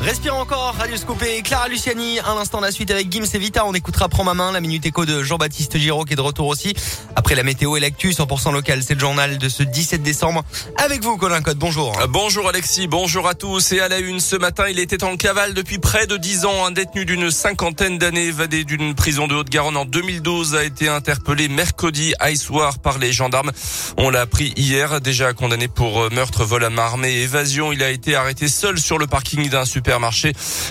[0.00, 3.66] Respire encore, Radio Scopé, Clara Luciani, un instant la suite avec Gims et Vita.
[3.66, 6.46] On écoutera Prends ma main, la minute écho de Jean-Baptiste Giraud qui est de retour
[6.46, 6.72] aussi.
[7.16, 10.44] Après la météo et l'actu, 100% local, c'est le journal de ce 17 décembre.
[10.76, 12.00] Avec vous, Colin Code, bonjour.
[12.00, 13.72] Euh, bonjour Alexis, bonjour à tous.
[13.72, 16.64] Et à la une, ce matin, il était en cavale depuis près de 10 ans.
[16.64, 21.48] Un détenu d'une cinquantaine d'années évadé d'une prison de Haute-Garonne en 2012 a été interpellé
[21.48, 23.50] mercredi à soir par les gendarmes.
[23.96, 27.72] On l'a appris hier, déjà condamné pour euh, meurtre, vol à main armée évasion.
[27.72, 29.87] Il a été arrêté seul sur le parking d'un super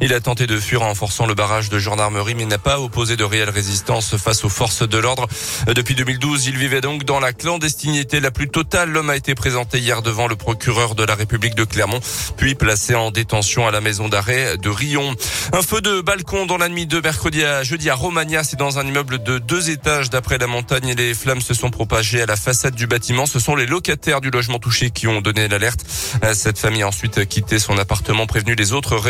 [0.00, 3.16] Il a tenté de fuir en forçant le barrage de gendarmerie, mais n'a pas opposé
[3.16, 5.28] de réelle résistance face aux forces de l'ordre.
[5.66, 8.90] Depuis 2012, il vivait donc dans la clandestinité la plus totale.
[8.90, 12.00] L'homme a été présenté hier devant le procureur de la République de Clermont,
[12.36, 15.14] puis placé en détention à la maison d'arrêt de Rion.
[15.52, 18.44] Un feu de balcon dans la nuit de mercredi à jeudi à Romagna.
[18.44, 20.08] C'est dans un immeuble de deux étages.
[20.08, 23.26] D'après la montagne, les flammes se sont propagées à la façade du bâtiment.
[23.26, 25.84] Ce sont les locataires du logement touché qui ont donné l'alerte.
[26.32, 29.01] Cette famille a ensuite quitté son appartement, prévenu les autres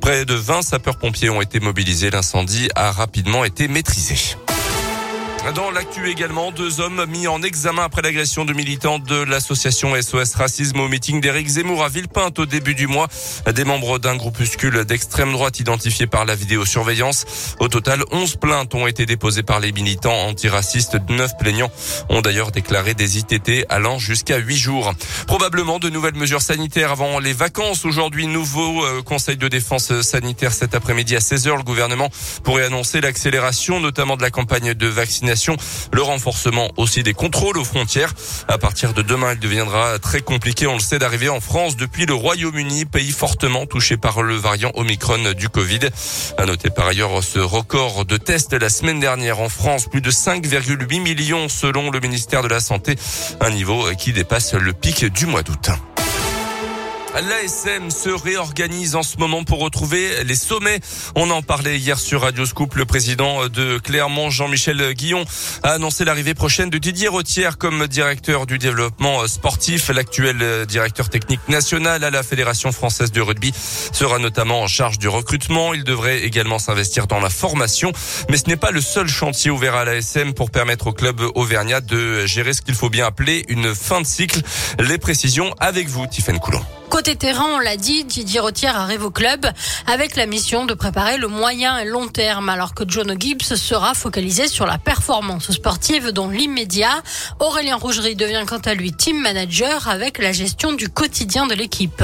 [0.00, 2.10] Près de 20 sapeurs-pompiers ont été mobilisés.
[2.10, 4.16] L'incendie a rapidement été maîtrisé.
[5.54, 10.34] Dans l'actu également, deux hommes mis en examen après l'agression de militants de l'association SOS
[10.34, 13.08] Racisme au meeting d'Éric Zemmour à Villepinte au début du mois.
[13.52, 17.24] Des membres d'un groupuscule d'extrême droite identifiés par la vidéosurveillance.
[17.58, 20.98] Au total, 11 plaintes ont été déposées par les militants antiracistes.
[21.08, 21.72] Neuf plaignants
[22.10, 24.92] ont d'ailleurs déclaré des ITT allant jusqu'à 8 jours.
[25.26, 27.86] Probablement de nouvelles mesures sanitaires avant les vacances.
[27.86, 31.56] Aujourd'hui, nouveau euh, conseil de défense sanitaire cet après-midi à 16h.
[31.56, 32.10] Le gouvernement
[32.44, 35.29] pourrait annoncer l'accélération notamment de la campagne de vaccination
[35.92, 38.14] le renforcement aussi des contrôles aux frontières.
[38.48, 42.06] À partir de demain, il deviendra très compliqué, on le sait, d'arriver en France depuis
[42.06, 45.80] le Royaume-Uni, pays fortement touché par le variant Omicron du Covid.
[46.38, 50.10] À noter par ailleurs ce record de tests la semaine dernière en France, plus de
[50.10, 52.96] 5,8 millions selon le ministère de la Santé,
[53.40, 55.70] un niveau qui dépasse le pic du mois d'août.
[57.14, 60.78] L'ASM se réorganise en ce moment pour retrouver les sommets.
[61.16, 62.76] On en parlait hier sur Radio Scoop.
[62.76, 65.24] Le président de Clermont, Jean-Michel Guillon,
[65.64, 69.90] a annoncé l'arrivée prochaine de Didier Rotière comme directeur du développement sportif.
[69.90, 73.52] L'actuel directeur technique national à la Fédération française de rugby
[73.92, 75.74] sera notamment en charge du recrutement.
[75.74, 77.92] Il devrait également s'investir dans la formation.
[78.30, 81.80] Mais ce n'est pas le seul chantier ouvert à l'ASM pour permettre au club auvergnat
[81.80, 84.40] de gérer ce qu'il faut bien appeler une fin de cycle.
[84.78, 86.64] Les précisions avec vous, Tiffaine Coulon.
[86.90, 89.46] Côté terrain, on l'a dit, Didier Rotière arrive au club
[89.86, 93.94] avec la mission de préparer le moyen et long terme, alors que John Gibbs sera
[93.94, 97.02] focalisé sur la performance sportive dans l'immédiat.
[97.38, 102.02] Aurélien Rougerie devient quant à lui team manager avec la gestion du quotidien de l'équipe.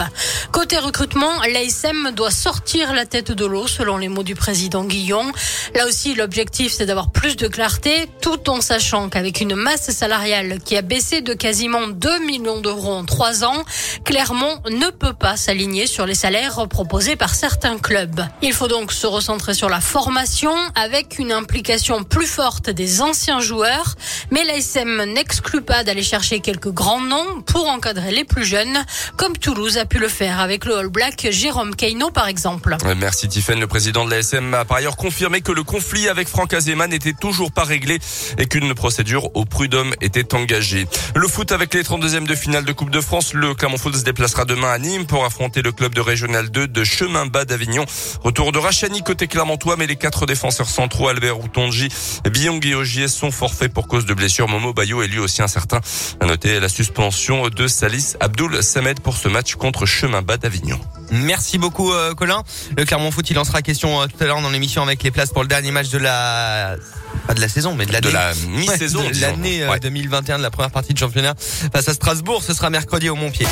[0.53, 5.33] Côté recrutement, l'ASM doit sortir la tête de l'eau, selon les mots du président Guillon.
[5.75, 10.61] Là aussi, l'objectif, c'est d'avoir plus de clarté, tout en sachant qu'avec une masse salariale
[10.65, 13.65] qui a baissé de quasiment 2 millions d'euros en 3 ans,
[14.05, 18.23] Clermont ne peut pas s'aligner sur les salaires proposés par certains clubs.
[18.43, 23.41] Il faut donc se recentrer sur la formation avec une implication plus forte des anciens
[23.41, 23.95] joueurs,
[24.31, 28.85] mais l'ASM n'exclut pas d'aller chercher quelques grands noms pour encadrer les plus jeunes,
[29.17, 32.77] comme Toulouse a pu le faire avec le All Black Jérôme Keino par exemple.
[32.97, 33.59] Merci Tiffen.
[33.61, 37.15] Le président de l'ASM a par ailleurs confirmé que le conflit avec Franck Azema n'était
[37.15, 37.99] toujours pas réglé
[38.39, 40.87] et qu'une procédure au prud'homme était engagée.
[41.15, 44.05] Le foot avec les 32e de finale de Coupe de France, le Clermont Foot se
[44.05, 47.84] déplacera demain à Nîmes pour affronter le club de Régional 2 de Chemin Bas d'Avignon.
[48.22, 51.88] Retour de Rachani côté Clermontois, mais les quatre défenseurs centraux, Albert Outonji,
[52.31, 54.49] Biong et Ogier sont forfaits pour cause de blessure.
[54.49, 55.81] Momo Bayo est lui aussi incertain.
[56.21, 60.81] À noter la suspension de Salis Abdul Samed pour ce match contre Chemin Bas d'Avignon.
[61.10, 62.43] Merci beaucoup euh, Colin.
[62.77, 65.31] Le Clermont Foot, il lancera question euh, tout à l'heure dans l'émission avec les places
[65.31, 66.77] pour le dernier match de la
[67.27, 68.09] pas de la saison, mais de l'année.
[68.09, 69.03] De la mi-saison.
[69.21, 71.34] l'année 2021 euh, de la première partie de championnat
[71.72, 72.43] face à Strasbourg.
[72.43, 73.47] Ce sera mercredi au Montpied.